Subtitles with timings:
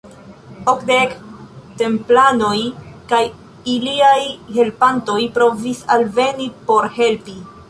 [0.71, 1.11] Okdek
[1.81, 2.57] templanoj
[3.13, 3.21] kaj
[3.75, 4.17] iliaj
[4.57, 7.39] helpantoj provis alveni por helpi.